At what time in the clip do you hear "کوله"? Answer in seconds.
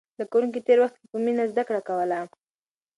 1.87-2.19